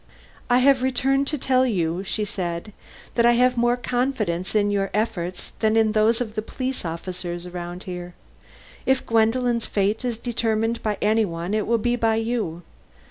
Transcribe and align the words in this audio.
"I 0.49 0.57
have 0.57 0.81
returned 0.81 1.27
to 1.27 1.37
tell 1.37 1.63
you," 1.63 2.03
said 2.05 2.65
she, 2.65 2.73
"that 3.13 3.23
I 3.23 3.33
have 3.33 3.55
more 3.55 3.77
confidence 3.77 4.55
in 4.55 4.71
your 4.71 4.89
efforts 4.95 5.51
than 5.59 5.77
in 5.77 5.91
those 5.91 6.19
of 6.19 6.33
the 6.33 6.41
police 6.41 6.83
officers 6.83 7.45
around 7.45 7.83
here. 7.83 8.15
If 8.87 9.05
Gwendolen's 9.05 9.67
fate 9.67 10.03
is 10.03 10.17
determined 10.17 10.81
by 10.81 10.97
any 11.03 11.23
one 11.23 11.53
it 11.53 11.67
will 11.67 11.77
be 11.77 11.95
by 11.95 12.15
you. 12.15 12.63